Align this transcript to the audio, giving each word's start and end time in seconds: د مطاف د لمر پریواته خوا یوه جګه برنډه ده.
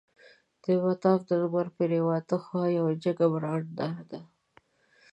د 0.63 0.65
مطاف 0.83 1.19
د 1.29 1.31
لمر 1.41 1.67
پریواته 1.77 2.35
خوا 2.43 2.65
یوه 2.77 2.93
جګه 3.03 3.25
برنډه 3.33 3.89
ده. 4.11 4.19